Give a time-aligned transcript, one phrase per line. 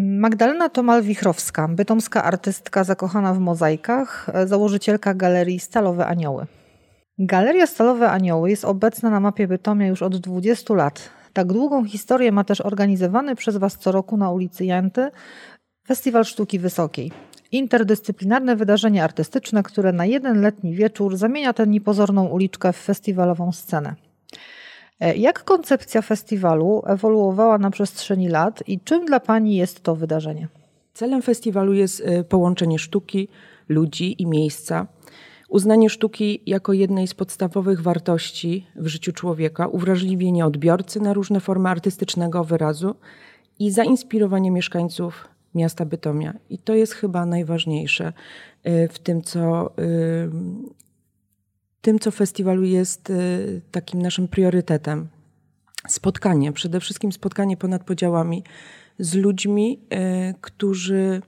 [0.00, 6.46] Magdalena Tomal-Wichrowska, bytomska artystka zakochana w mozaikach, założycielka galerii Stalowe Anioły.
[7.18, 11.10] Galeria Stalowe Anioły jest obecna na mapie Bytomia już od 20 lat.
[11.32, 15.10] Tak długą historię ma też organizowany przez Was co roku na ulicy Janty
[15.86, 17.12] Festiwal Sztuki Wysokiej.
[17.52, 23.94] Interdyscyplinarne wydarzenie artystyczne, które na jeden letni wieczór zamienia tę niepozorną uliczkę w festiwalową scenę.
[25.00, 30.48] Jak koncepcja festiwalu ewoluowała na przestrzeni lat i czym dla Pani jest to wydarzenie?
[30.94, 33.28] Celem festiwalu jest e, połączenie sztuki,
[33.68, 34.86] ludzi i miejsca.
[35.48, 41.68] Uznanie sztuki jako jednej z podstawowych wartości w życiu człowieka, uwrażliwienie odbiorcy na różne formy
[41.68, 42.94] artystycznego wyrazu
[43.58, 46.34] i zainspirowanie mieszkańców miasta Bytomia.
[46.50, 48.12] I to jest chyba najważniejsze
[48.64, 49.70] e, w tym, co
[51.88, 55.08] tym, co festiwalu jest y, takim naszym priorytetem.
[55.88, 58.44] Spotkanie, przede wszystkim spotkanie ponad podziałami
[58.98, 59.80] z ludźmi,
[60.30, 61.22] y, którzy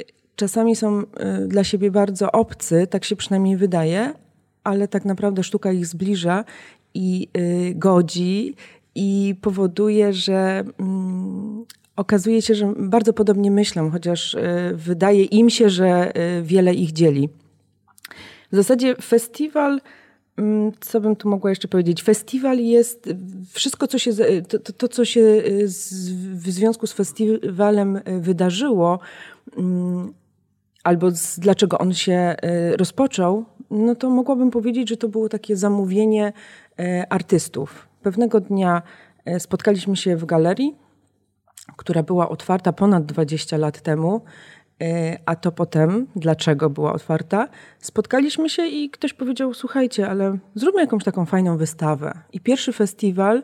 [0.00, 0.04] y,
[0.36, 1.02] czasami są
[1.48, 4.14] dla siebie bardzo obcy, tak się przynajmniej wydaje,
[4.64, 6.44] ale tak naprawdę sztuka ich zbliża
[6.94, 7.28] i
[7.74, 8.54] godzi
[8.94, 11.64] i powoduje, że mm,
[11.96, 14.36] okazuje się, że bardzo podobnie myślą, chociaż
[14.74, 16.12] wydaje im się, że
[16.42, 17.28] wiele ich dzieli.
[18.52, 19.80] W zasadzie festiwal,
[20.36, 22.02] mm, co bym tu mogła jeszcze powiedzieć?
[22.02, 23.08] Festiwal jest
[23.50, 24.12] wszystko, co się,
[24.48, 28.98] to, to, to co się y, z, w związku z festiwalem y, wydarzyło,
[29.56, 30.12] mm,
[30.84, 32.36] albo z, dlaczego on się
[32.72, 36.32] y, rozpoczął, no to mogłabym powiedzieć, że to było takie zamówienie
[37.10, 37.88] artystów.
[38.02, 38.82] Pewnego dnia
[39.38, 40.74] spotkaliśmy się w galerii,
[41.76, 44.20] która była otwarta ponad 20 lat temu
[45.26, 51.04] a to potem, dlaczego była otwarta, spotkaliśmy się i ktoś powiedział: Słuchajcie, ale zróbmy jakąś
[51.04, 52.18] taką fajną wystawę.
[52.32, 53.42] I pierwszy festiwal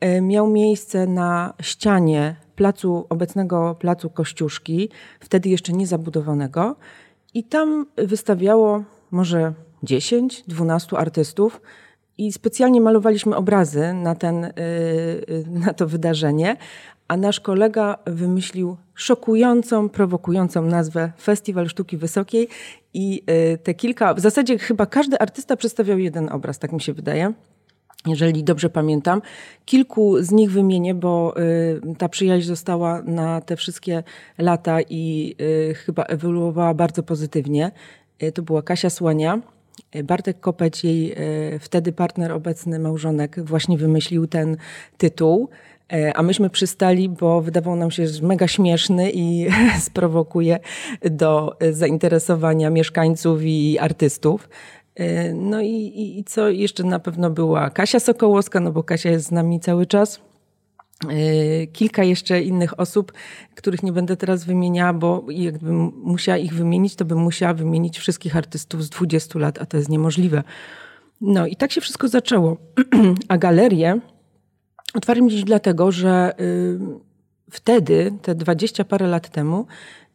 [0.00, 4.88] e, miał miejsce na ścianie placu, obecnego placu Kościuszki,
[5.20, 6.76] wtedy jeszcze nie zabudowanego.
[7.34, 9.52] I tam wystawiało może
[9.84, 11.60] 10-12 artystów.
[12.18, 14.50] I specjalnie malowaliśmy obrazy na, ten, e,
[15.46, 16.56] na to wydarzenie,
[17.08, 22.48] a nasz kolega wymyślił szokującą, prowokującą nazwę Festiwal Sztuki Wysokiej
[22.94, 23.22] i
[23.54, 27.32] y, te kilka, w zasadzie chyba każdy artysta przedstawiał jeden obraz, tak mi się wydaje.
[28.06, 29.22] Jeżeli dobrze pamiętam,
[29.64, 34.02] kilku z nich wymienię, bo y, ta przyjaźń została na te wszystkie
[34.38, 35.34] lata i
[35.70, 37.70] y, chyba ewoluowała bardzo pozytywnie.
[38.34, 39.40] To była Kasia Słania,
[40.04, 41.16] Bartek Kopeć, jej
[41.60, 44.56] wtedy partner, obecny małżonek, właśnie wymyślił ten
[44.98, 45.48] tytuł.
[45.92, 49.46] E, a myśmy przystali, bo wydawał nam się że mega śmieszny i
[49.86, 50.58] sprowokuje
[51.10, 54.48] do zainteresowania mieszkańców i artystów.
[54.94, 59.26] E, no i, i, co jeszcze na pewno była Kasia Sokołowska, no bo Kasia jest
[59.26, 60.20] z nami cały czas.
[61.10, 63.12] E, kilka jeszcze innych osób,
[63.54, 68.36] których nie będę teraz wymieniała, bo jakbym musiała ich wymienić, to bym musiała wymienić wszystkich
[68.36, 70.42] artystów z 20 lat, a to jest niemożliwe.
[71.20, 72.56] No i tak się wszystko zaczęło.
[73.28, 74.00] A galerie
[74.94, 76.78] Otwarłem dziś dlatego, że y,
[77.50, 79.66] wtedy, te dwadzieścia parę lat temu,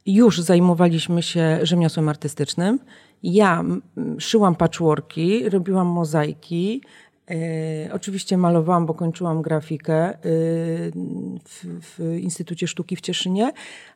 [0.06, 2.80] już zajmowaliśmy się rzemiosłem artystycznym.
[3.24, 3.64] Ja
[4.18, 6.82] szyłam patchworki, robiłam mozaiki,
[7.32, 10.20] y, oczywiście malowałam, bo kończyłam grafikę y,
[11.46, 13.52] w, w, Instytucie Sztuki w Cieszynie,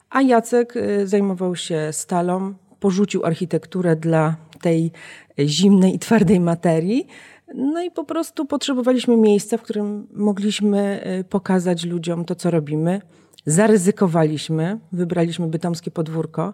[0.09, 0.73] a Jacek
[1.05, 4.91] zajmował się stalą, porzucił architekturę dla tej
[5.39, 7.07] zimnej i twardej materii.
[7.53, 13.01] No i po prostu potrzebowaliśmy miejsca, w którym mogliśmy y, pokazać ludziom to, co robimy.
[13.45, 16.53] Zaryzykowaliśmy, wybraliśmy bytomskie podwórko,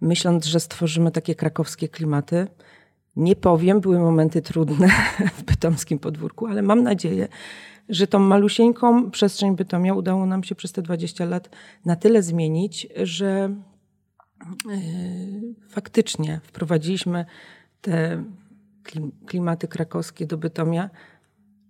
[0.00, 2.46] myśląc, że stworzymy takie krakowskie klimaty.
[3.16, 4.88] Nie powiem, były momenty trudne
[5.38, 7.28] w bytomskim podwórku, ale mam nadzieję,
[7.88, 11.50] że tą malusieńką przestrzeń Bytomia udało nam się przez te 20 lat
[11.84, 13.54] na tyle zmienić, że
[14.66, 17.24] yy, faktycznie wprowadziliśmy
[17.80, 18.24] te
[19.26, 20.90] klimaty krakowskie do Bytomia.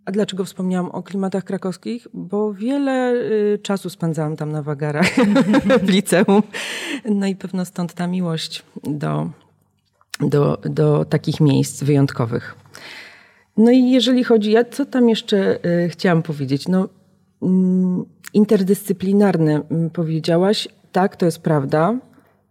[0.05, 2.09] A dlaczego wspomniałam o klimatach krakowskich?
[2.15, 5.11] Bo wiele y, czasu spędzałam tam na wagarach
[5.85, 6.43] w liceum.
[7.05, 9.31] No i pewno stąd ta miłość do,
[10.21, 12.55] do, do takich miejsc wyjątkowych.
[13.57, 16.69] No i jeżeli chodzi, ja co tam jeszcze y, chciałam powiedzieć?
[16.69, 16.89] No,
[17.43, 18.05] mm,
[18.35, 20.69] interdyscyplinarne mm, powiedziałaś.
[20.93, 21.99] Tak, to jest prawda.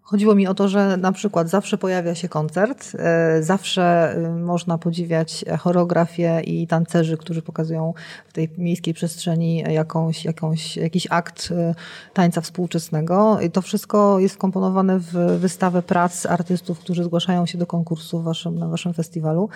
[0.09, 4.77] Chodziło mi o to, że na przykład zawsze pojawia się koncert, e, zawsze e, można
[4.77, 7.94] podziwiać choreografię i tancerzy, którzy pokazują
[8.27, 11.75] w tej miejskiej przestrzeni jakąś, jakąś, jakiś akt e,
[12.13, 13.39] tańca współczesnego.
[13.42, 18.60] I to wszystko jest wkomponowane w wystawę prac artystów, którzy zgłaszają się do konkursu waszym,
[18.60, 19.50] na waszym festiwalu.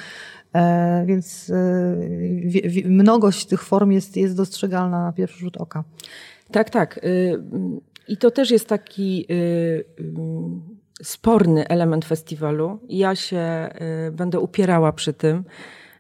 [1.06, 1.51] Więc
[2.86, 5.83] mnogość tych form jest, jest dostrzegalna na pierwszy rzut oka.
[6.51, 7.00] Tak, tak.
[8.11, 9.85] I to też jest taki y, y,
[11.03, 12.79] sporny element festiwalu.
[12.89, 13.69] Ja się
[14.07, 15.43] y, będę upierała przy tym,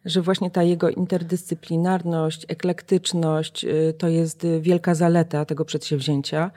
[0.05, 3.65] że właśnie ta jego interdyscyplinarność, eklektyczność
[3.97, 6.51] to jest wielka zaleta tego przedsięwzięcia.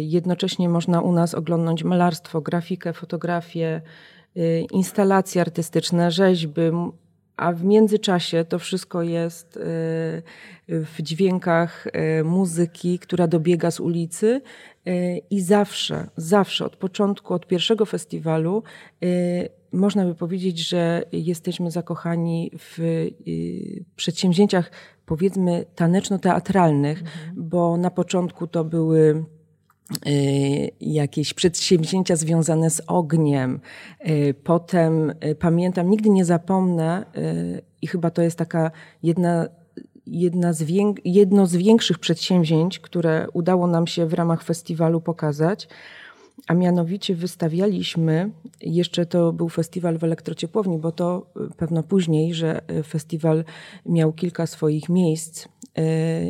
[0.00, 3.80] Jednocześnie można u nas oglądać malarstwo, grafikę, fotografię,
[4.72, 6.60] instalacje artystyczne, rzeźby,
[7.38, 9.58] a w międzyczasie to wszystko jest
[10.68, 11.86] w dźwiękach
[12.24, 14.40] muzyki, która dobiega z ulicy
[15.30, 18.62] i zawsze, zawsze od początku, od pierwszego festiwalu
[19.72, 24.70] można by powiedzieć, że jesteśmy zakochani w y, przedsięwzięciach,
[25.06, 27.34] powiedzmy, taneczno-teatralnych, mhm.
[27.36, 29.24] bo na początku to były y,
[30.80, 33.60] jakieś przedsięwzięcia związane z ogniem.
[34.08, 37.04] Y, potem pamiętam, nigdy nie zapomnę,
[37.82, 38.70] i chyba to jest taka
[39.02, 39.48] jedna,
[40.06, 40.64] jedna z
[41.04, 45.68] jedno z większych przedsięwzięć, które udało nam się w ramach festiwalu pokazać
[46.48, 48.30] a mianowicie wystawialiśmy,
[48.60, 53.44] jeszcze to był festiwal w elektrociepłowni, bo to y, pewno później, że y, festiwal
[53.86, 55.48] miał kilka swoich miejsc, y,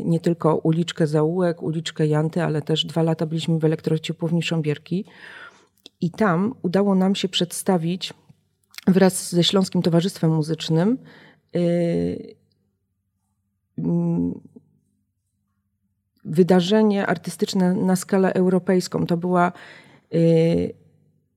[0.04, 5.04] nie tylko uliczkę Zaułek, uliczkę Janty, ale też dwa lata byliśmy w elektrociepłowni Sząbierki
[6.00, 8.14] i tam udało nam się przedstawić
[8.86, 10.98] wraz ze Śląskim Towarzystwem Muzycznym
[13.78, 14.40] mm,
[16.24, 19.06] wydarzenie artystyczne na skalę europejską.
[19.06, 19.52] To była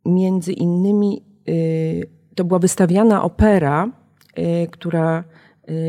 [0.06, 3.89] między innymi y, to była wystawiana opera,
[4.39, 5.23] y, która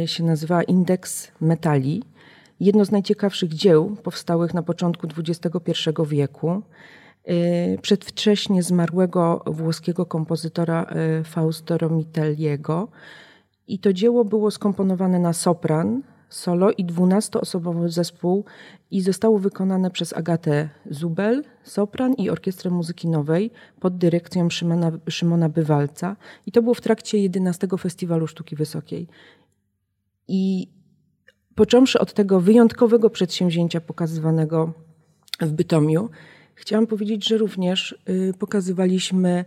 [0.06, 2.02] się nazywa Indeks Metali.
[2.60, 5.72] Jedno z najciekawszych dzieł powstałych na początku XXI
[6.06, 6.62] wieku.
[7.82, 10.86] Przedwcześnie zmarłego włoskiego kompozytora
[11.24, 12.88] Fausto Romitelliego.
[13.68, 16.02] I to dzieło było skomponowane na sopran,
[16.32, 18.44] solo i dwunastoosobowy zespół
[18.90, 23.50] i zostało wykonane przez Agatę Zubel, sopran i Orkiestrę Muzyki Nowej
[23.80, 26.16] pod dyrekcją Szymona, Szymona Bywalca.
[26.46, 29.08] I to było w trakcie 11 Festiwalu Sztuki Wysokiej.
[30.28, 30.68] I
[31.54, 34.72] począwszy od tego wyjątkowego przedsięwzięcia pokazywanego
[35.40, 36.10] w Bytomiu,
[36.54, 39.44] chciałam powiedzieć, że również y, pokazywaliśmy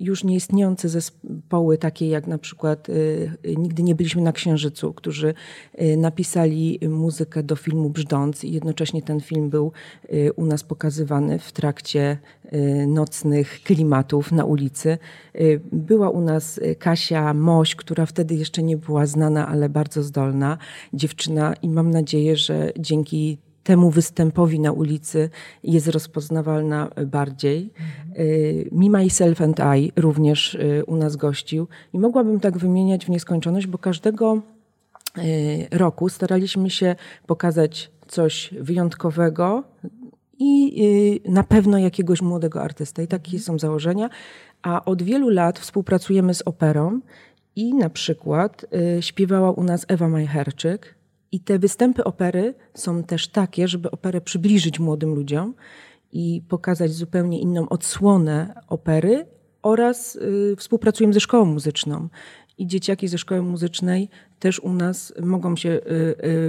[0.00, 5.34] już nieistniejące zespoły, takie jak na przykład y, Nigdy nie byliśmy na Księżycu, którzy
[5.82, 9.72] y, napisali muzykę do filmu Brzdąc i jednocześnie ten film był
[10.36, 12.18] u nas pokazywany w trakcie
[12.86, 14.98] nocnych klimatów na ulicy.
[15.72, 20.58] Była u nas Kasia Moś, która wtedy jeszcze nie była znana, ale bardzo zdolna
[20.92, 25.30] dziewczyna i mam nadzieję, że dzięki temu występowi na ulicy
[25.62, 27.72] jest rozpoznawalna bardziej.
[28.72, 33.66] Me, Myself and I również y, u nas gościł i mogłabym tak wymieniać w nieskończoność,
[33.66, 34.42] bo każdego
[35.18, 36.96] y, roku staraliśmy się
[37.26, 39.64] pokazać coś wyjątkowego
[40.38, 40.82] i
[41.26, 43.02] y, na pewno jakiegoś młodego artysta.
[43.02, 44.10] I takie są założenia.
[44.62, 47.00] A od wielu lat współpracujemy z operą
[47.56, 48.66] i na przykład
[49.00, 50.94] śpiewała u nas Ewa Majcherczyk,
[51.34, 55.54] i te występy opery są też takie, żeby operę przybliżyć młodym ludziom
[56.12, 59.26] i pokazać zupełnie inną odsłonę opery
[59.62, 62.08] oraz y, współpracujemy ze szkołą muzyczną.
[62.58, 64.08] I dzieciaki ze szkoły muzycznej
[64.38, 65.80] też u nas mogą się y,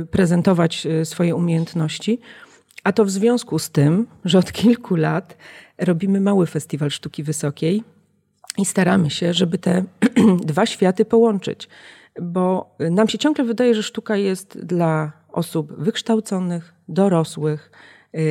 [0.01, 2.19] y, prezentować y, swoje umiejętności.
[2.83, 5.37] A to w związku z tym, że od kilku lat
[5.77, 7.83] robimy mały festiwal sztuki wysokiej
[8.57, 9.83] i staramy się, żeby te
[10.51, 11.69] dwa światy połączyć
[12.21, 17.71] bo nam się ciągle wydaje, że sztuka jest dla osób wykształconych, dorosłych,
[18.13, 18.21] yy,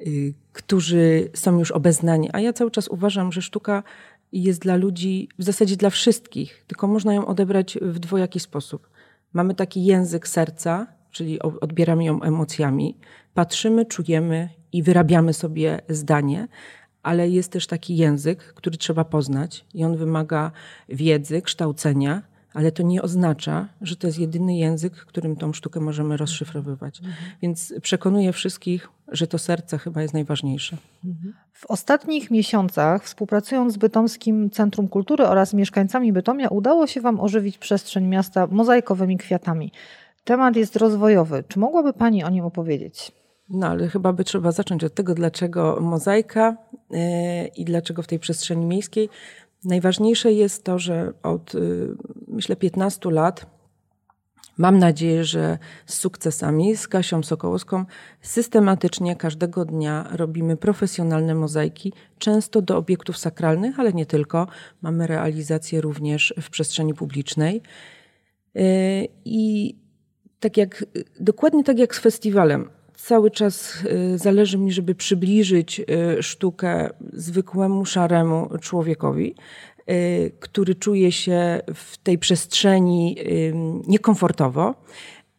[0.00, 2.28] yy, którzy są już obeznani.
[2.32, 3.82] A ja cały czas uważam, że sztuka
[4.32, 8.88] jest dla ludzi, w zasadzie dla wszystkich, tylko można ją odebrać w dwojaki sposób.
[9.32, 12.98] Mamy taki język serca, czyli odbieramy ją emocjami,
[13.34, 16.48] patrzymy, czujemy i wyrabiamy sobie zdanie,
[17.02, 20.52] ale jest też taki język, który trzeba poznać i on wymaga
[20.88, 22.22] wiedzy, kształcenia
[22.54, 26.98] ale to nie oznacza, że to jest jedyny język, którym tą sztukę możemy rozszyfrowywać.
[26.98, 27.16] Mhm.
[27.42, 30.76] Więc przekonuję wszystkich, że to serce chyba jest najważniejsze.
[31.52, 37.58] W ostatnich miesiącach, współpracując z Bytomskim Centrum Kultury oraz mieszkańcami Bytomia, udało się Wam ożywić
[37.58, 39.72] przestrzeń miasta mozaikowymi kwiatami.
[40.24, 41.44] Temat jest rozwojowy.
[41.48, 43.12] Czy mogłaby Pani o nim opowiedzieć?
[43.48, 46.56] No, ale chyba by trzeba zacząć od tego, dlaczego mozaika
[46.90, 46.98] yy,
[47.56, 49.08] i dlaczego w tej przestrzeni miejskiej.
[49.64, 51.88] Najważniejsze jest to, że od y,
[52.28, 53.46] myślę 15 lat
[54.60, 57.84] Mam nadzieję, że z sukcesami, z Kasią Sokołowską,
[58.20, 64.46] systematycznie każdego dnia robimy profesjonalne mozaiki, często do obiektów sakralnych, ale nie tylko.
[64.82, 67.62] Mamy realizację również w przestrzeni publicznej.
[68.56, 69.76] Y, I
[70.40, 70.84] tak jak,
[71.20, 72.70] dokładnie tak jak z festiwalem,
[73.02, 73.78] cały czas
[74.16, 75.80] zależy mi, żeby przybliżyć
[76.20, 79.34] sztukę zwykłemu, szaremu człowiekowi,
[80.40, 83.16] który czuje się w tej przestrzeni
[83.86, 84.74] niekomfortowo.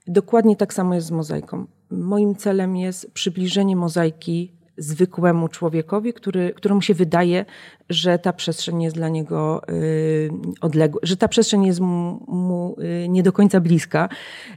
[0.08, 1.66] Dokładnie tak samo jest z mozaiką.
[1.92, 4.52] Moim celem jest przybliżenie mozaiki
[4.82, 7.46] zwykłemu człowiekowi, który, któremu się wydaje,
[7.90, 10.30] że ta przestrzeń jest dla niego y,
[10.62, 14.10] odległa, że ta przestrzeń jest mu, y, nie do końca bliska.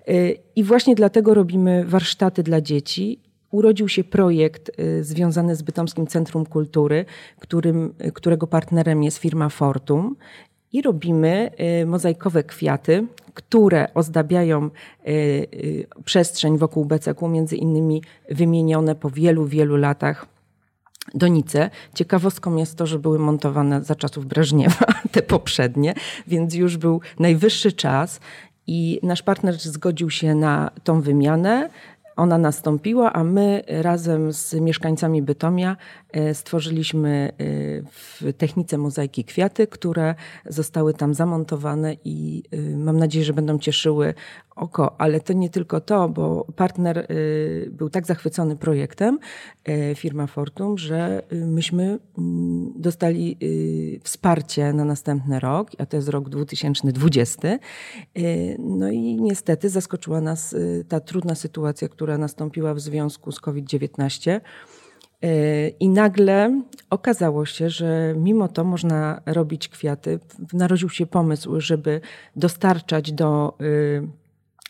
[0.08, 6.46] Y, I właśnie dlatego robimy warsztaty dla dzieci urodził się projekt związany z Bytomskim Centrum
[6.46, 7.04] Kultury,
[7.40, 10.16] którym, którego partnerem jest firma Fortum
[10.74, 11.50] i robimy
[11.82, 19.46] y, mozaikowe kwiaty, które ozdabiają y, y, przestrzeń wokół beceku, między innymi wymienione po wielu,
[19.46, 20.26] wielu latach
[21.14, 21.70] donice.
[21.94, 25.94] Ciekawostką jest to, że były montowane za czasów Breżniewa, te poprzednie,
[26.26, 28.20] więc już był najwyższy czas
[28.66, 31.70] i nasz partner zgodził się na tą wymianę.
[32.16, 35.76] Ona nastąpiła, a my razem z mieszkańcami Bytomia
[36.12, 37.44] e, stworzyliśmy e,
[37.90, 40.14] w technice mozaiki kwiaty, które
[40.46, 44.14] zostały tam zamontowane i e, mam nadzieję, że będą cieszyły
[44.56, 45.00] oko.
[45.00, 47.06] Ale to nie tylko to, bo partner
[47.70, 49.18] był tak zachwycony projektem,
[49.94, 53.38] firma Fortum, że myśmy mm, dostali
[54.02, 57.58] wsparcie na następny rok, a to jest rok 2020.
[58.58, 60.56] No i niestety zaskoczyła nas
[60.88, 64.40] ta trudna sytuacja, która która nastąpiła w związku z COVID-19.
[65.22, 70.20] E, I nagle okazało się, że mimo to można robić kwiaty.
[70.52, 72.00] Narodził się pomysł, żeby
[72.36, 74.08] dostarczać do y,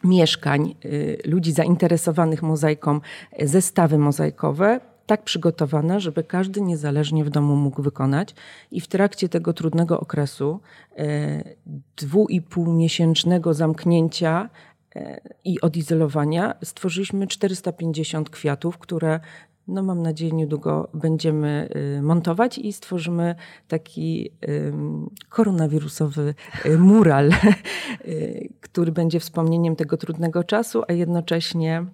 [0.05, 3.01] mieszkań y, ludzi zainteresowanych mozaiką
[3.43, 8.35] zestawy mozaikowe, tak przygotowane, żeby każdy niezależnie w domu mógł wykonać.
[8.71, 10.61] I w trakcie tego trudnego okresu,
[10.97, 11.45] e,
[11.97, 14.51] dwu i pół miesięcznego zamknięcia,
[15.45, 19.21] i odizolowania stworzyliśmy 450 kwiatów, które
[19.69, 21.69] no mam nadzieję niedługo będziemy
[21.99, 23.35] y, montować i stworzymy
[23.69, 24.31] taki
[25.29, 26.35] koronawirusowy
[26.67, 27.31] y, mural,
[28.05, 31.87] y, który będzie wspomnieniem tego trudnego czasu, a jednocześnie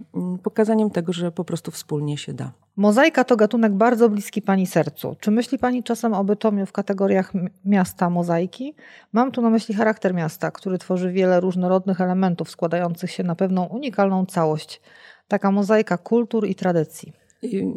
[0.43, 2.53] pokazaniem tego, że po prostu wspólnie się da.
[2.77, 5.17] Mozaika to gatunek bardzo bliski Pani sercu.
[5.21, 7.33] Czy myśli Pani czasem o Bytomiu w kategoriach
[7.65, 8.75] miasta mozaiki?
[9.12, 13.65] Mam tu na myśli charakter miasta, który tworzy wiele różnorodnych elementów składających się na pewną
[13.65, 14.81] unikalną całość.
[15.29, 17.12] Taka mozaika kultur i tradycji.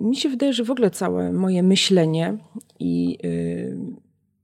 [0.02, 2.38] Mi się wydaje, że w ogóle całe moje myślenie
[2.80, 3.78] i y,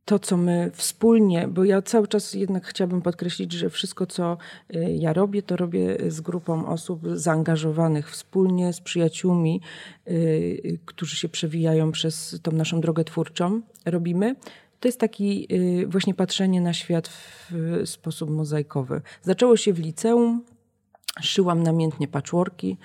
[0.05, 4.37] to, co my wspólnie, bo ja cały czas jednak chciałabym podkreślić, że wszystko, co
[4.75, 9.61] y, ja robię, to robię z grupą osób zaangażowanych wspólnie, z przyjaciółmi,
[10.07, 13.61] y, którzy się przewijają przez tą naszą drogę twórczą.
[13.85, 14.35] Robimy.
[14.79, 15.47] To jest taki
[15.87, 17.51] właśnie patrzenie na świat w
[17.85, 19.01] sposób mozaikowy.
[19.21, 20.43] Zaczęło się w liceum,
[21.21, 22.77] szyłam namiętnie patchworki,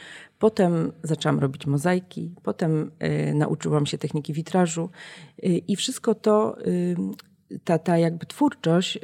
[0.44, 2.90] potem zaczęłam robić mozaiki, potem
[3.30, 4.90] y, nauczyłam się techniki witrażu
[5.38, 6.96] y, i wszystko to, y,
[7.64, 8.98] ta, ta jakby twórczość,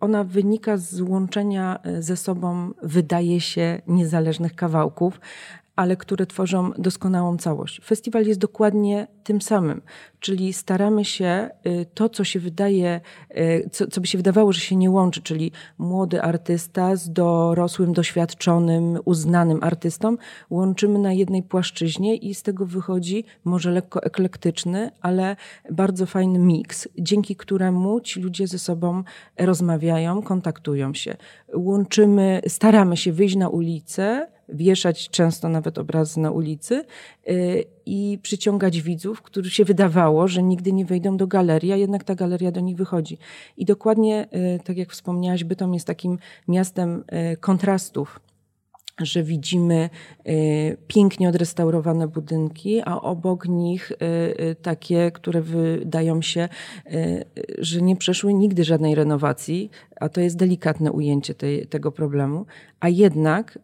[0.00, 5.20] ona wynika z łączenia ze sobą, wydaje się, niezależnych kawałków,
[5.76, 7.80] ale które tworzą doskonałą całość.
[7.84, 9.82] Festiwal jest dokładnie tym samym,
[10.20, 14.60] czyli staramy się y, to, co się wydaje, y, co, co by się wydawało, że
[14.60, 20.16] się nie łączy, czyli młody artysta z dorosłym, doświadczonym, uznanym artystą,
[20.50, 25.36] łączymy na jednej płaszczyźnie i z tego wychodzi może lekko eklektyczny, ale
[25.70, 29.02] bardzo fajny miks, dzięki któremu ci ludzie ze sobą
[29.38, 31.16] rozmawiają, kontaktują się.
[31.54, 36.84] Łączymy, staramy się wyjść na ulicę, wieszać często nawet obrazy na ulicy
[37.28, 42.04] y, i przyciągać widzów, którzy się wydawało, że nigdy nie wejdą do galerii, a jednak
[42.04, 43.18] ta galeria do nich wychodzi.
[43.56, 48.20] I dokładnie, y, tak jak wspomniałaś, Bytom jest takim miastem y, kontrastów
[49.00, 49.90] że widzimy
[50.28, 53.94] y, pięknie odrestaurowane budynki, a obok nich y,
[54.44, 56.48] y, takie, które wydają się,
[57.58, 62.46] że nie przeszły nigdy żadnej renowacji, a to jest delikatne ujęcie tej, tego problemu,
[62.80, 63.58] a jednak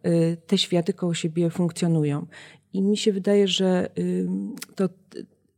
[0.47, 2.25] te światy koło siebie funkcjonują.
[2.73, 3.89] I mi się wydaje, że
[4.75, 4.89] to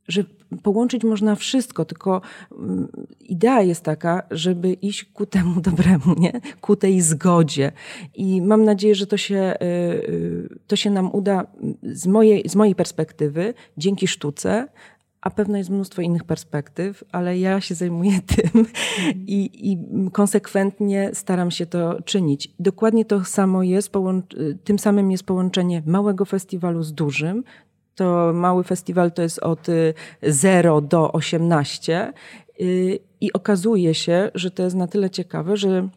[0.08, 0.24] że
[0.64, 2.22] połączyć można wszystko, tylko
[2.52, 2.88] mm,
[3.20, 6.42] idea jest taka, żeby iść ku temu dobremu, nie?
[6.62, 7.72] ku tej zgodzie.
[8.16, 11.48] I mam nadzieję, że to się, y, y, to się nam uda
[11.84, 14.68] z mojej, z mojej perspektywy, dzięki sztuce,
[15.26, 18.66] a pewno jest mnóstwo innych perspektyw, ale ja się zajmuję tym
[19.16, 19.78] i, i
[20.12, 22.54] konsekwentnie staram się to czynić.
[22.60, 23.92] Dokładnie to samo jest,
[24.64, 27.44] tym samym jest połączenie małego festiwalu z dużym,
[27.96, 29.68] to mały festiwal to jest od
[30.24, 32.14] 0 y, do 18
[32.62, 35.90] y, i okazuje się, że to jest na tyle ciekawe, że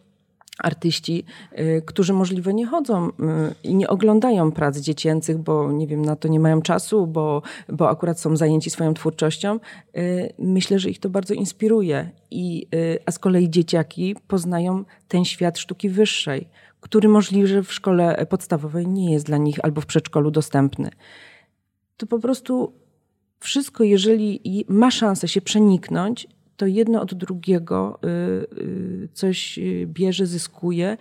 [0.58, 1.24] artyści,
[1.58, 3.10] y, którzy możliwe nie chodzą
[3.64, 7.90] i nie oglądają prac dziecięcych, bo nie wiem, na to nie mają czasu, bo, bo
[7.90, 9.60] akurat są zajęci swoją twórczością.
[10.38, 12.10] Myślę, że ich to bardzo inspiruje.
[12.30, 12.66] I,
[13.06, 16.48] a z kolei dzieciaki poznają ten świat sztuki wyższej,
[16.80, 20.90] który możliwe w szkole podstawowej nie jest dla nich albo w przedszkolu dostępny.
[21.98, 22.72] To po prostu
[23.40, 28.08] wszystko, jeżeli ma szansę się przeniknąć, to jedno od drugiego y,
[28.58, 30.96] y, coś y, bierze, zyskuje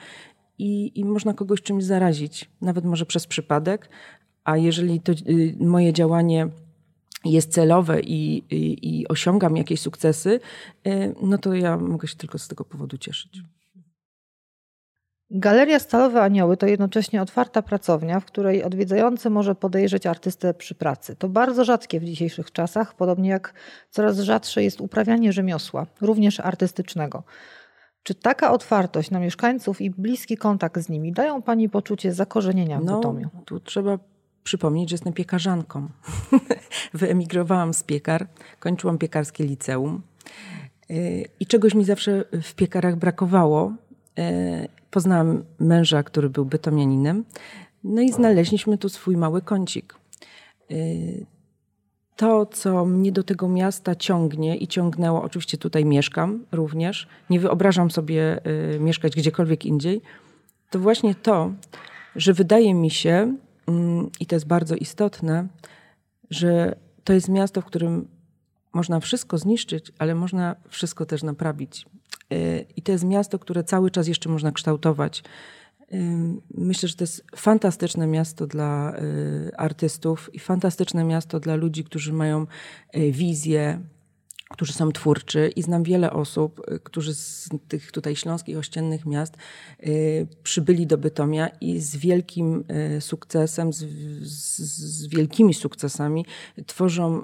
[0.57, 3.89] i, i można kogoś czymś zarazić, nawet może przez przypadek.
[4.43, 5.13] A jeżeli to
[5.59, 6.49] moje działanie
[7.25, 10.39] jest celowe i, i, i osiągam jakieś sukcesy,
[11.21, 13.41] no to ja mogę się tylko z tego powodu cieszyć.
[15.31, 21.15] Galeria Stalowe Anioły to jednocześnie otwarta pracownia, w której odwiedzający może podejrzeć artystę przy pracy.
[21.15, 23.53] To bardzo rzadkie w dzisiejszych czasach, podobnie jak
[23.89, 27.23] coraz rzadsze jest uprawianie rzemiosła, również artystycznego.
[28.03, 32.85] Czy taka otwartość na mieszkańców i bliski kontakt z nimi dają Pani poczucie zakorzenienia w
[32.85, 33.29] no, Bytomiu?
[33.45, 33.99] Tu trzeba
[34.43, 35.87] przypomnieć, że jestem piekarzanką.
[36.93, 38.27] Wyemigrowałam z piekar,
[38.59, 40.01] kończyłam piekarskie liceum
[40.91, 43.73] y, i czegoś mi zawsze w piekarach brakowało
[44.91, 47.23] Poznałam męża, który był bytomianinem.
[47.83, 49.95] No i znaleźliśmy tu swój mały kącik.
[50.71, 51.25] Y,
[52.15, 57.91] to, co mnie do tego miasta ciągnie i ciągnęło, oczywiście tutaj mieszkam również, nie wyobrażam
[57.91, 58.39] sobie
[58.75, 60.01] y, mieszkać gdziekolwiek indziej,
[60.69, 61.51] to właśnie to,
[62.15, 63.35] że wydaje mi się,
[63.67, 65.47] mm, i to jest bardzo istotne,
[66.29, 68.07] że to jest miasto, w którym
[68.73, 71.85] można wszystko zniszczyć, ale można wszystko też naprawić.
[72.33, 75.23] Y, I to jest miasto, które cały czas jeszcze można kształtować.
[75.93, 75.95] Y,
[76.53, 82.13] myślę, że to jest fantastyczne miasto dla y, artystów i fantastyczne miasto dla ludzi, którzy
[82.13, 82.47] mają
[83.11, 83.79] wizję,
[84.49, 89.37] którzy są twórczy i znam wiele osób, y, którzy z tych tutaj śląskich ościennych miast
[89.87, 92.63] y, przybyli do Bytomia i z wielkim
[92.97, 93.77] y, sukcesem, z,
[94.21, 96.25] z, z wielkimi sukcesami
[96.65, 97.21] tworzą,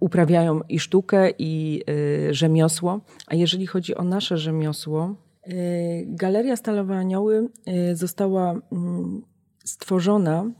[0.00, 1.82] uprawiają i sztukę, i
[2.30, 3.00] rzemiosło.
[3.26, 5.14] A jeżeli chodzi o nasze rzemiosło,
[6.06, 7.48] Galeria Stalowe Anioły
[7.94, 9.22] została mm,
[9.64, 10.50] stworzona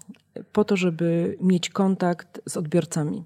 [0.52, 3.24] po to, żeby mieć kontakt z odbiorcami.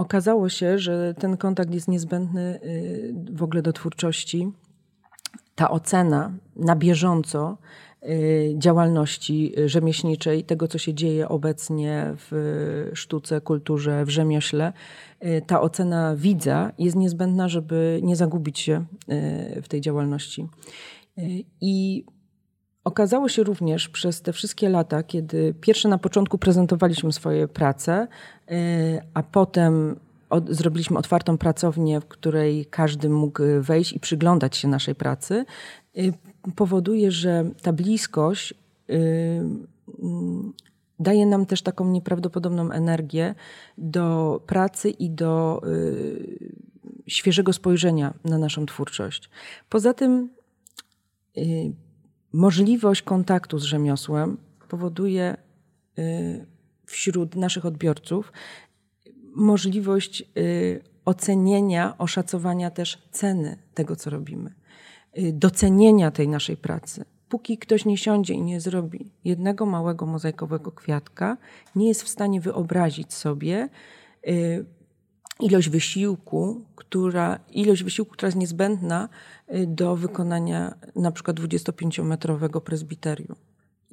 [0.00, 4.52] Okazało się, że ten kontakt jest niezbędny y, w ogóle do twórczości.
[5.54, 7.58] Ta ocena na bieżąco
[8.02, 14.72] y, działalności rzemieślniczej, tego co się dzieje obecnie w sztuce, kulturze, w rzemiośle,
[15.24, 18.84] y, ta ocena widza jest niezbędna, żeby nie zagubić się
[19.62, 20.48] w tej działalności.
[21.60, 22.04] I
[22.84, 28.08] Okazało się również przez te wszystkie lata, kiedy pierwsze na początku prezentowaliśmy swoje prace,
[28.50, 28.54] y,
[29.14, 34.94] a potem od, zrobiliśmy otwartą pracownię, w której każdy mógł wejść i przyglądać się naszej
[34.94, 35.44] pracy,
[35.98, 36.12] y,
[36.56, 38.54] powoduje, że ta bliskość
[38.90, 38.94] y,
[40.02, 40.52] mm,
[40.98, 43.34] daje nam też taką nieprawdopodobną energię
[43.78, 45.62] do pracy i do
[47.06, 49.30] świeżego spojrzenia na naszą twórczość.
[49.68, 50.28] Poza tym
[52.32, 54.36] możliwość kontaktu z rzemiosłem
[54.68, 55.36] powoduje
[55.98, 56.46] y,
[56.86, 58.32] wśród naszych odbiorców
[59.34, 64.54] możliwość y, ocenienia, oszacowania też ceny tego, co robimy,
[65.18, 67.04] y, docenienia tej naszej pracy.
[67.28, 71.36] Póki ktoś nie siądzie i nie zrobi jednego małego mozaikowego kwiatka,
[71.76, 73.68] nie jest w stanie wyobrazić sobie
[75.40, 79.08] ilość wysiłku, która, ilość wysiłku, która jest niezbędna
[79.66, 83.36] do wykonania na przykład 25-metrowego prezbiterium.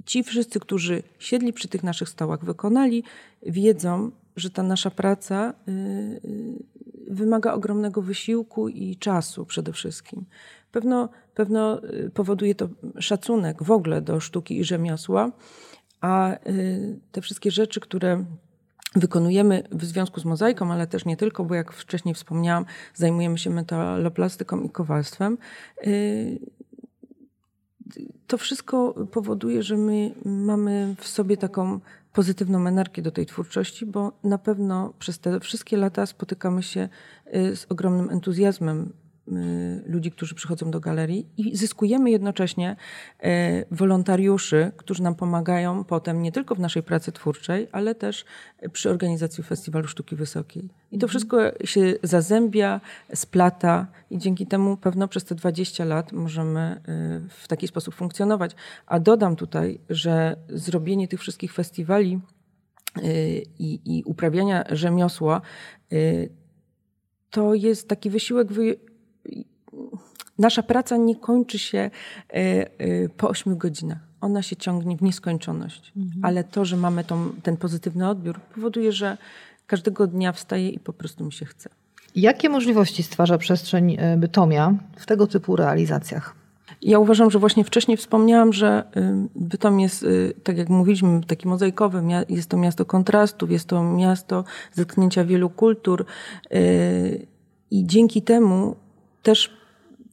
[0.05, 3.03] Ci wszyscy, którzy siedli przy tych naszych stołach, wykonali,
[3.41, 10.25] wiedzą, że ta nasza praca y, y, wymaga ogromnego wysiłku i czasu przede wszystkim.
[10.71, 11.81] Pewno, pewno
[12.13, 15.31] powoduje to szacunek w ogóle do sztuki i rzemiosła,
[16.01, 16.35] a
[17.11, 18.25] te wszystkie rzeczy, które
[18.95, 23.49] wykonujemy w związku z mozaiką, ale też nie tylko, bo jak wcześniej wspomniałam, zajmujemy się
[23.49, 25.37] metaloplastyką i kowalstwem.
[25.87, 26.39] Y,
[28.27, 31.79] to wszystko powoduje, że my mamy w sobie taką
[32.13, 36.89] pozytywną energię do tej twórczości, bo na pewno przez te wszystkie lata spotykamy się
[37.35, 38.93] y, z ogromnym entuzjazmem
[39.85, 42.75] ludzi, którzy przychodzą do galerii i zyskujemy jednocześnie
[43.23, 43.25] y,
[43.71, 48.25] wolontariuszy, którzy nam pomagają potem nie tylko w naszej pracy twórczej, ale też
[48.71, 50.63] przy organizacji Festiwalu Sztuki Wysokiej.
[50.91, 51.09] I to mhm.
[51.09, 52.81] wszystko się zazębia,
[53.13, 56.81] splata i dzięki temu pewno przez te 20 lat możemy
[57.25, 58.51] y, w taki sposób funkcjonować.
[58.85, 62.19] A dodam tutaj, że zrobienie tych wszystkich festiwali
[63.59, 65.41] i, i uprawiania rzemiosła
[67.29, 68.53] to jest taki wysiłek
[70.39, 71.89] nasza praca nie kończy się
[73.17, 73.97] po ośmiu godzinach.
[74.21, 75.93] Ona się ciągnie w nieskończoność.
[75.97, 76.25] Mhm.
[76.25, 79.17] Ale to, że mamy tą, ten pozytywny odbiór, powoduje, że
[79.67, 81.69] każdego dnia wstaje i po prostu mi się chce.
[82.15, 86.35] Jakie możliwości stwarza przestrzeń Bytomia w tego typu realizacjach?
[86.81, 91.47] Ja uważam, że właśnie wcześniej wspomniałam, że y, Bytom jest, y, tak jak mówiliśmy, taki
[91.47, 92.03] mozaikowy.
[92.29, 96.05] Jest to miasto kontrastów, jest to miasto zetknięcia wielu kultur
[96.53, 97.27] y,
[97.71, 98.75] i dzięki temu
[99.27, 99.49] też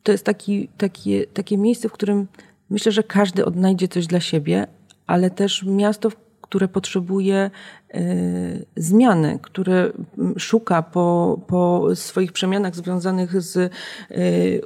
[0.02, 2.26] to jest taki, takie, takie miejsce, w którym
[2.70, 4.66] myślę, że każdy odnajdzie coś dla siebie,
[5.06, 7.50] ale też miasto, które potrzebuje
[7.94, 9.92] y, zmiany, które
[10.38, 13.70] szuka po, po swoich przemianach związanych z y,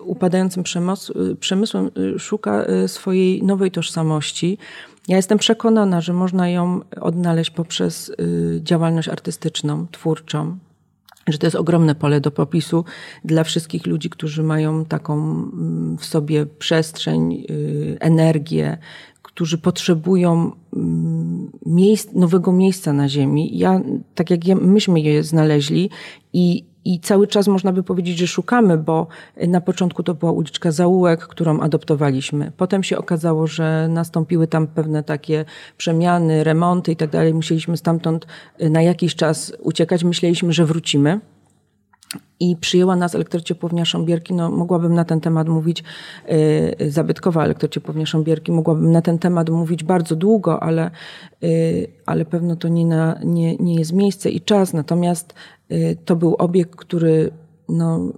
[0.00, 0.62] upadającym
[1.40, 4.58] przemysłem, y, szuka swojej nowej tożsamości.
[5.08, 8.12] Ja jestem przekonana, że można ją odnaleźć poprzez
[8.60, 10.58] działalność artystyczną, twórczą,
[11.32, 12.84] że to jest ogromne pole do popisu
[13.24, 17.46] dla wszystkich ludzi, którzy mają taką mm, w sobie przestrzeń,
[18.00, 18.78] energię,
[19.38, 23.58] którzy potrzebują mm, miejsc, nowego miejsca na ziemi.
[23.58, 23.80] Ja,
[24.14, 25.90] tak jak myśmy je znaleźli
[26.32, 29.06] i, i cały czas można by powiedzieć, że szukamy, bo
[29.48, 32.52] na początku to była uliczka Zaułek, którą adoptowaliśmy.
[32.56, 35.44] Potem się okazało, że nastąpiły tam pewne takie
[35.76, 37.34] przemiany, remonty i tak dalej.
[37.34, 38.26] Musieliśmy stamtąd
[38.60, 40.04] na jakiś czas uciekać.
[40.04, 41.20] Myśleliśmy, że wrócimy
[42.40, 44.34] i przyjęła nas elektrociepłownia Szambierki.
[44.34, 45.84] No, mogłabym na ten temat mówić,
[46.78, 50.90] yy, zabytkowa elektrociepłownia Szambierki, mogłabym na ten temat mówić bardzo długo, ale,
[51.40, 54.72] yy, ale pewno to nie, na, nie, nie jest miejsce i czas.
[54.72, 55.34] Natomiast
[55.70, 57.30] yy, to był obiekt, który
[57.68, 58.12] no,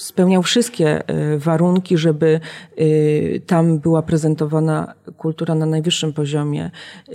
[0.00, 2.40] spełniał wszystkie e, warunki, żeby
[2.76, 2.84] e,
[3.40, 6.64] tam była prezentowana kultura na najwyższym poziomie.
[7.08, 7.12] E,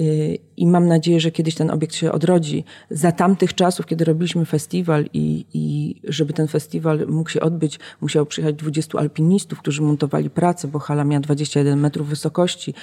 [0.58, 2.63] I mam nadzieję, że kiedyś ten obiekt się odrodzi.
[2.89, 8.26] Za tamtych czasów, kiedy robiliśmy festiwal i, i żeby ten festiwal mógł się odbyć, musiało
[8.26, 12.74] przyjechać 20 alpinistów, którzy montowali pracę, bo hala miała 21 metrów wysokości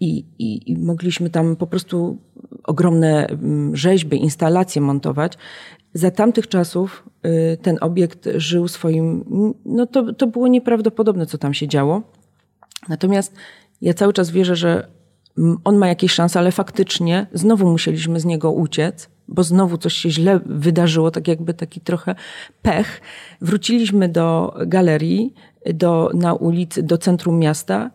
[0.00, 2.18] i, i, i mogliśmy tam po prostu
[2.64, 5.38] ogromne mm, rzeźby, instalacje montować.
[5.94, 7.04] Za tamtych czasów
[7.62, 9.24] ten obiekt żył swoim,
[9.64, 12.02] no to, to było nieprawdopodobne, co tam się działo.
[12.88, 13.34] Natomiast
[13.80, 14.88] ja cały czas wierzę, że
[15.64, 20.10] on ma jakieś szanse, ale faktycznie znowu musieliśmy z niego uciec, bo znowu coś się
[20.10, 22.14] źle wydarzyło, tak jakby taki trochę
[22.62, 23.00] pech.
[23.40, 25.34] Wróciliśmy do galerii,
[25.74, 27.90] do, na ulicy, do centrum miasta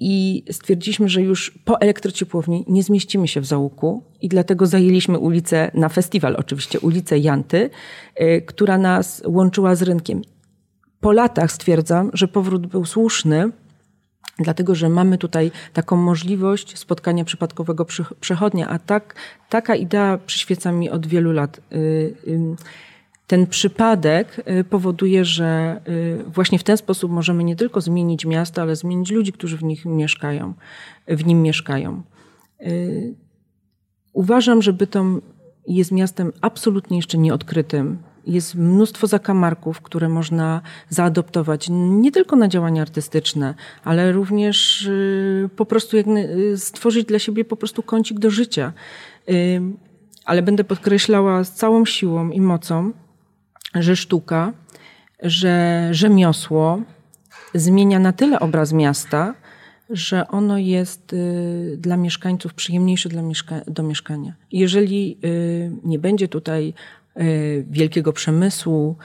[0.00, 5.70] i stwierdziliśmy, że już po elektrociepłowni nie zmieścimy się w załuku i dlatego zajęliśmy ulicę
[5.74, 7.70] na festiwal, oczywiście ulicę Janty,
[8.20, 10.22] y, która nas łączyła z rynkiem.
[11.06, 13.50] Po latach stwierdzam, że powrót był słuszny,
[14.38, 17.86] dlatego że mamy tutaj taką możliwość spotkania przypadkowego
[18.20, 19.14] przechodnia, a tak,
[19.48, 21.60] taka idea przyświeca mi od wielu lat.
[21.72, 22.14] Y,
[23.26, 28.62] ten przypadek y, powoduje, że y, właśnie w ten sposób możemy nie tylko zmienić miasto,
[28.62, 30.54] ale zmienić ludzi, którzy w nich mieszkają,
[31.08, 32.02] w nim mieszkają.
[32.60, 33.14] Y,
[34.12, 35.22] uważam, że Bytom
[35.66, 37.98] jest miastem absolutnie jeszcze nieodkrytym.
[38.26, 44.90] Jest mnóstwo zakamarków, które można zaadoptować nie tylko na działania artystyczne, ale również
[45.56, 46.06] po prostu jak
[46.56, 48.72] stworzyć dla siebie po prostu kącik do życia.
[50.24, 52.92] Ale będę podkreślała z całą siłą i mocą,
[53.74, 54.52] że sztuka,
[55.22, 56.82] że rzemiosło
[57.54, 59.34] zmienia na tyle obraz miasta,
[59.90, 64.34] że ono jest y, dla mieszkańców przyjemniejsze dla mieszka do mieszkania.
[64.52, 67.05] Jeżeli y, nie będzie tutaj y,
[67.70, 68.96] wielkiego przemysłu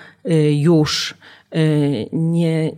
[0.51, 1.17] już,
[2.11, 2.71] nie,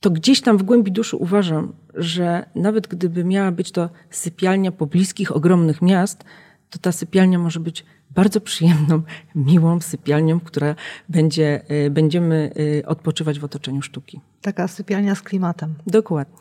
[0.00, 5.36] to gdzieś tam w głębi duszy uważam, że nawet gdyby miała być to sypialnia pobliskich,
[5.36, 6.24] ogromnych miast,
[6.70, 9.02] to ta sypialnia może być bardzo przyjemną,
[9.34, 10.74] miłą sypialnią, która
[11.08, 14.20] będzie, y, będziemy y, odpoczywać w otoczeniu sztuki.
[14.42, 15.74] Taka sypialnia z klimatem.
[15.86, 16.36] Dokładnie.